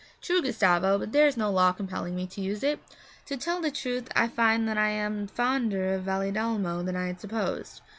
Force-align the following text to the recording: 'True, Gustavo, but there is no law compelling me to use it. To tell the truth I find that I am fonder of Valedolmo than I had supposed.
'True, 0.19 0.41
Gustavo, 0.41 0.97
but 0.97 1.11
there 1.11 1.27
is 1.27 1.37
no 1.37 1.51
law 1.51 1.71
compelling 1.73 2.15
me 2.15 2.25
to 2.25 2.41
use 2.41 2.63
it. 2.63 2.79
To 3.27 3.37
tell 3.37 3.61
the 3.61 3.69
truth 3.69 4.09
I 4.15 4.29
find 4.29 4.67
that 4.67 4.75
I 4.75 4.89
am 4.89 5.27
fonder 5.27 5.93
of 5.93 6.05
Valedolmo 6.05 6.81
than 6.81 6.95
I 6.95 7.05
had 7.05 7.21
supposed. 7.21 7.81